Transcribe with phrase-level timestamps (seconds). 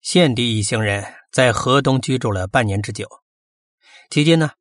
[0.00, 3.06] 献帝一行人在河东居住了半年之久。
[4.10, 4.52] 期间呢，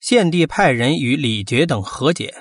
[0.00, 2.34] 献帝派人与李傕等和解。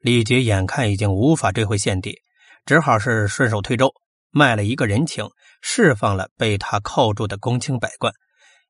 [0.00, 2.20] 李傕眼看已经无法追回献帝，
[2.64, 3.92] 只好是顺手推舟，
[4.30, 5.28] 卖了一个人情，
[5.60, 8.12] 释放了被他扣住的公卿百官，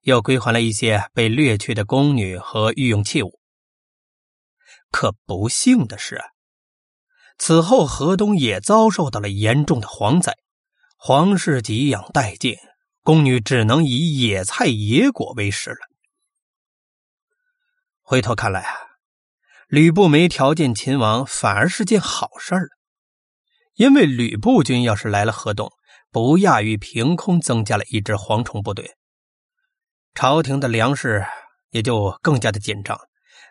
[0.00, 3.38] 又归还了一些被掠去的宫女和御用器物。
[4.90, 6.18] 可不幸的是，
[7.36, 10.34] 此后河东也遭受到了严重的蝗灾，
[10.96, 12.56] 皇室给养殆尽。
[13.08, 15.78] 宫女只能以野菜野果为食了。
[18.02, 18.74] 回头看来啊，
[19.66, 22.68] 吕布没条件秦王反而是件好事儿，
[23.76, 25.72] 因为吕布军要是来了河东，
[26.10, 28.94] 不亚于凭空增加了一支蝗虫部队，
[30.12, 31.24] 朝廷的粮食
[31.70, 33.00] 也就更加的紧张，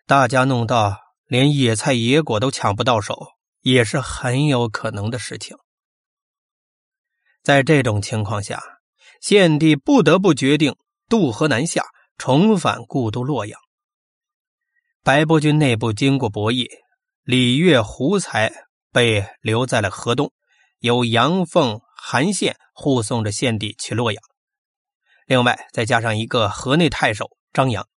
[0.06, 3.30] 大家弄到连野菜野果都抢不到手，
[3.62, 5.58] 也是很有可能的事情。
[7.42, 8.77] 在这种情况下。
[9.22, 10.76] 献帝不得不决定
[11.10, 11.84] 渡河南下，
[12.18, 13.60] 重返故都洛阳。
[15.04, 16.68] 白波军内部经过博弈，
[17.24, 18.52] 李岳、胡才
[18.92, 20.32] 被留在了河东，
[20.80, 24.22] 由杨凤、韩宪护送着献帝去洛阳。
[25.26, 27.88] 另外，再加上一个河内太守张扬。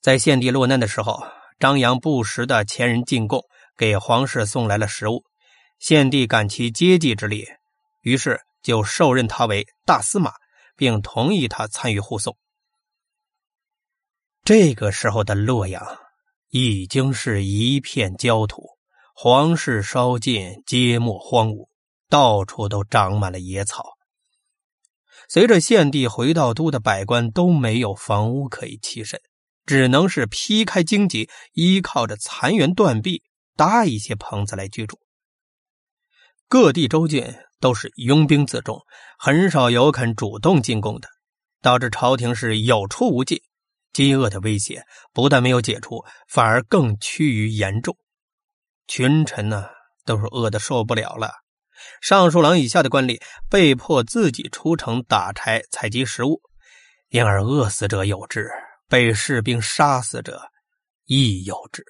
[0.00, 1.22] 在献帝落难的时候，
[1.58, 3.44] 张扬不时的前人进贡，
[3.76, 5.24] 给皇室送来了食物。
[5.78, 7.46] 献帝感其接济之力，
[8.00, 8.40] 于是。
[8.62, 10.32] 就授任他为大司马，
[10.76, 12.36] 并同意他参与护送。
[14.44, 15.98] 这个时候的洛阳
[16.48, 18.78] 已经是一片焦土，
[19.14, 21.68] 皇室烧尽，街陌荒芜，
[22.08, 23.96] 到处都长满了野草。
[25.28, 29.20] 随着献帝回到都的百官都没有房屋可以栖身，
[29.66, 33.22] 只能是劈开荆棘，依靠着残垣断壁
[33.54, 34.98] 搭一些棚子来居住。
[36.48, 37.34] 各地州郡。
[37.60, 38.80] 都是拥兵自重，
[39.18, 41.08] 很少有肯主动进贡的，
[41.60, 43.40] 导致朝廷是有出无进，
[43.92, 47.96] 饥饿的威胁不但没有解除，反而更趋于严重。
[48.86, 49.66] 群臣呢
[50.04, 51.30] 都是饿得受不了了，
[52.00, 53.20] 尚书郎以下的官吏
[53.50, 56.40] 被迫自己出城打柴采集食物，
[57.08, 58.48] 因而饿死者有之，
[58.88, 60.40] 被士兵杀死者
[61.04, 61.84] 亦有之。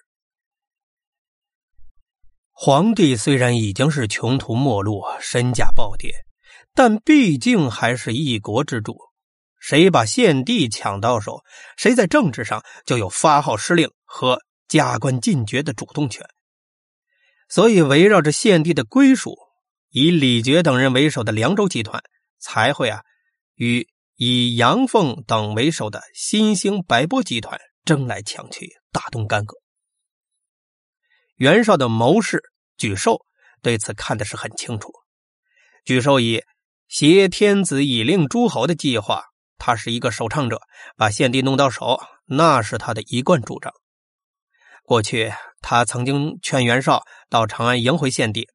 [2.60, 6.12] 皇帝虽然已经是穷途末路、身价暴跌，
[6.74, 8.98] 但毕竟还是一国之主。
[9.60, 11.44] 谁把献帝抢到手，
[11.76, 16.26] 谁在政治上就有发号施令和加官进爵的主动权。
[17.48, 19.36] 所以，围绕着献帝的归属，
[19.90, 22.02] 以李傕等人为首的凉州集团
[22.40, 23.02] 才会啊，
[23.54, 23.86] 与
[24.16, 29.54] 以杨凤等为首的新兴白波集团争来抢去，大动干戈。
[31.38, 32.42] 袁绍的谋士
[32.76, 33.24] 沮授
[33.62, 34.92] 对此看的是很清楚。
[35.84, 36.42] 沮授以
[36.88, 39.22] 挟天子以令诸侯的计划，
[39.56, 40.60] 他是一个首倡者，
[40.96, 43.72] 把献帝弄到手，那是他的一贯主张。
[44.82, 48.48] 过去他曾经劝袁绍到长安迎回献帝，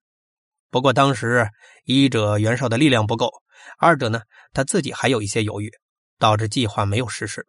[0.69, 1.47] 不过当时
[1.85, 3.31] 一者袁绍的力量不够，
[3.77, 5.71] 二者呢他自己还有一些犹豫，
[6.19, 7.45] 导致计划没有实施。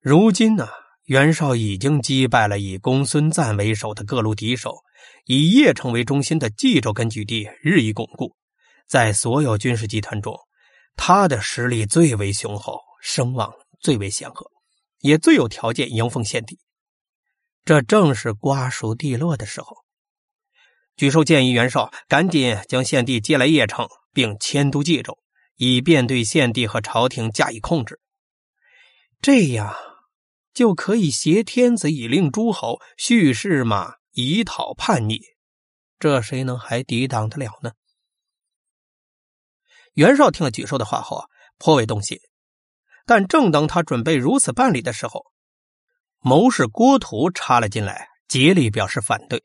[0.00, 0.66] 如今呢？
[1.06, 4.78] 袁绍已经击败了以公孙瓒为首的各路敌手，
[5.24, 8.34] 以邺城为中心的冀州根据地日益巩固，
[8.88, 10.36] 在所有军事集团中，
[10.96, 14.50] 他的实力最为雄厚，声望最为显赫，
[14.98, 16.58] 也最有条件迎奉献帝。
[17.64, 19.76] 这正是瓜熟蒂落的时候。
[20.96, 25.16] 沮授建议袁绍赶紧将献帝接来邺城，并迁都冀州，
[25.54, 28.00] 以便对献帝和朝廷加以控制。
[29.22, 29.72] 这样。
[30.56, 35.20] 就可以挟天子以令诸侯，蓄势马以讨叛逆，
[35.98, 37.72] 这谁能还抵挡得了呢？
[39.92, 41.26] 袁绍听了沮授的话后，
[41.58, 42.18] 颇为动心。
[43.04, 45.26] 但正当他准备如此办理的时候，
[46.20, 49.44] 谋士郭图插了进来，竭力表示反对。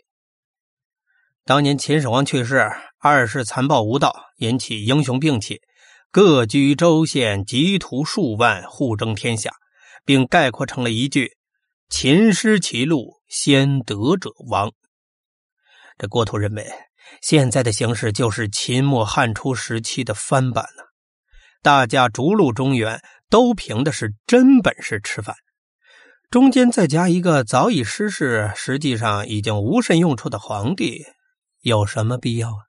[1.44, 5.60] 当年秦始皇去世，二世残暴无道，引起英雄并起，
[6.10, 9.52] 各居州县，集徒数万，互争天下。
[10.06, 11.38] 并概括成了一句
[11.90, 14.72] ：“秦失其路，先得者亡。”
[15.98, 16.68] 这郭图认为，
[17.22, 20.84] 现在的形势就是秦末汉初时期的翻版呢。
[21.62, 25.36] 大家逐鹿中原，都凭的是真本事吃饭，
[26.32, 31.04] 中间再加一个早已失势、实际上已经无甚用处的皇帝，
[31.60, 32.66] 有什么必要啊？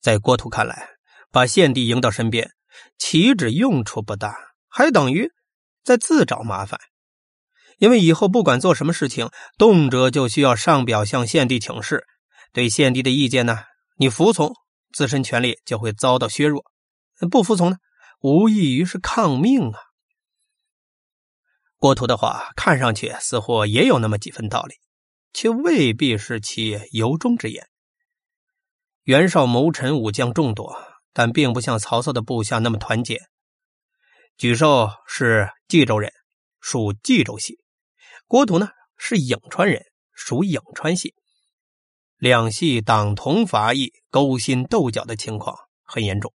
[0.00, 0.90] 在郭图看来，
[1.32, 2.52] 把献帝迎到身边，
[2.96, 4.36] 岂止用处不大，
[4.68, 5.32] 还等于……
[5.86, 6.80] 在自找麻烦，
[7.78, 12.04] 因为以后不管做什么事情，动辄就需要上表向献帝请示。
[12.52, 13.60] 对献帝的意见呢，
[13.96, 14.52] 你服从，
[14.92, 16.64] 自身权力就会遭到削弱，
[17.30, 17.76] 不服从呢，
[18.20, 19.78] 无异于是抗命啊。
[21.76, 24.74] 郭图的话看上去似乎也有那么几分道理，
[25.32, 27.68] 却未必是其由衷之言。
[29.04, 30.76] 袁绍谋臣武将众多，
[31.12, 33.20] 但并不像曹操的部下那么团结。
[34.38, 36.12] 沮授是冀州人，
[36.60, 37.54] 属冀州系；
[38.26, 38.68] 郭图呢
[38.98, 41.14] 是颍川人，属颍川系。
[42.18, 46.34] 两系党同伐异、勾心斗角的情况很严重。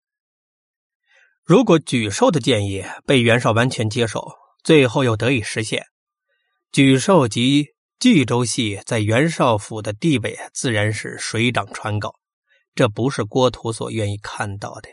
[1.44, 4.32] 如果沮授的建议被袁绍完全接受，
[4.64, 5.88] 最后又得以实现，
[6.72, 12.14] 沮授及冀州系在袁绍府的地位自然是水涨船高，
[12.76, 14.90] 这不是郭图所愿意看到的。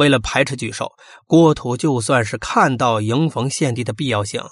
[0.00, 0.94] 为了排斥沮授，
[1.26, 4.42] 郭图就算是看到迎逢献帝的必要性，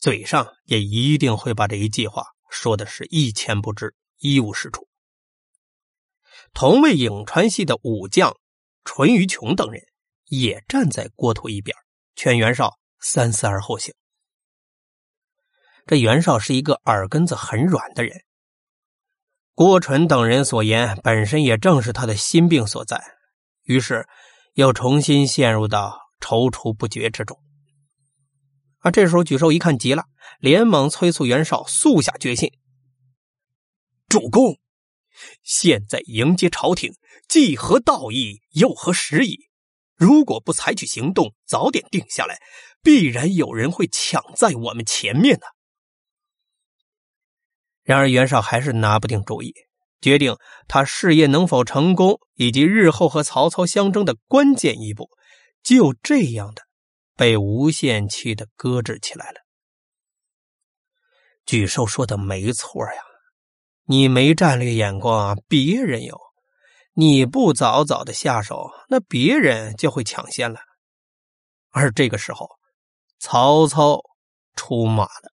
[0.00, 4.88] 嘴上也一定会把这一计划说的是一钱不值、一无是处。
[6.52, 8.36] 同为颍川系的武将
[8.84, 9.80] 淳于琼等人
[10.24, 11.76] 也站在郭图一边，
[12.16, 12.74] 劝袁绍。
[12.98, 13.94] 三思而后行。
[15.86, 18.22] 这袁绍是一个耳根子很软的人，
[19.54, 23.00] 郭纯等人所言本身也正是他的心病所在，
[23.62, 24.08] 于是
[24.56, 27.38] 又重新陷入到踌躇不决之中。
[28.78, 30.06] 而这时候，沮授一看急了，
[30.40, 32.50] 连忙催促袁绍速下决心。
[34.08, 34.58] 主公，
[35.42, 36.94] 现在迎接朝廷，
[37.28, 39.50] 既合道义，又合时宜。
[39.94, 42.40] 如果不采取行动，早点定下来。
[42.80, 45.46] 必然有人会抢在我们前面的。
[47.82, 49.52] 然而袁绍还是拿不定主意，
[50.00, 50.36] 决定
[50.68, 55.08] 他事业能否成功，以及日后和曹操相争的关键一步，
[55.62, 56.62] 就这样的
[57.16, 59.40] 被无限期的搁置起来了。
[61.44, 63.02] 沮授说的没错呀，
[63.84, 66.18] 你没战略眼光，别人有，
[66.94, 70.60] 你不早早的下手，那别人就会抢先了。
[71.70, 72.48] 而这个时候。
[73.18, 74.02] 曹操
[74.56, 75.32] 出马了。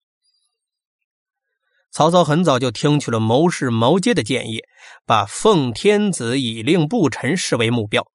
[1.93, 4.63] 曹操很早就听取了谋士毛阶的建议，
[5.05, 8.11] 把奉天子以令不臣视为目标。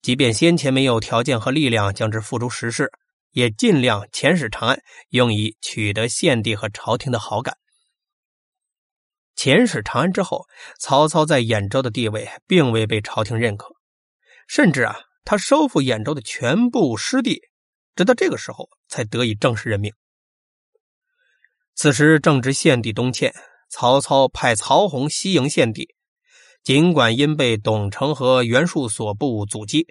[0.00, 2.90] 即便先前没有条件和力量将之付诸实施，
[3.32, 4.80] 也尽量遣使长安，
[5.10, 7.58] 用以取得献帝和朝廷的好感。
[9.36, 10.46] 遣使长安之后，
[10.80, 13.66] 曹操在兖州的地位并未被朝廷认可，
[14.48, 17.42] 甚至啊，他收复兖州的全部失地。
[17.94, 19.92] 直到这个时候，才得以正式任命。
[21.74, 23.34] 此时正值献帝东迁，
[23.70, 25.94] 曹操派曹洪西迎献帝。
[26.62, 29.86] 尽管因被董承和袁术所部阻击，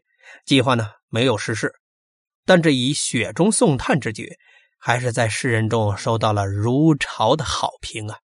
[0.45, 1.73] 计划呢没有实施，
[2.45, 4.37] 但这以雪中送炭之举，
[4.77, 8.19] 还是在世人中受到了如潮的好评啊。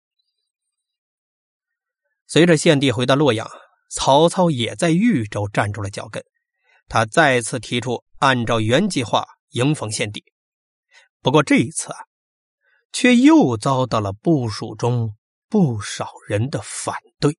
[2.28, 3.50] 随着献帝回到洛阳，
[3.90, 6.24] 曹操也在豫州站住了脚跟，
[6.88, 9.26] 他再次提出按照原计划。
[9.52, 10.26] 迎逢献帝，
[11.22, 12.00] 不过这一次啊，
[13.00, 15.14] 却又遭到了部署中
[15.48, 17.38] 不少人的反对。